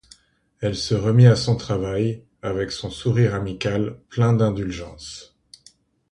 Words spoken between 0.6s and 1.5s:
Elle se remit à